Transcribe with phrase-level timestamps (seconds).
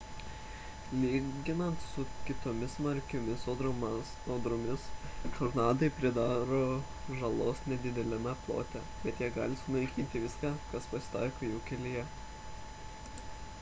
[0.99, 4.13] lyginant su kitomis smarkiomis audromis
[5.35, 6.61] tornadai pridaro
[7.19, 12.07] žalos nedideliame plote bet jie gali sunaikinti viską kas pasitaiko jų kelyje